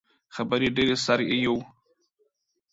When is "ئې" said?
1.29-1.37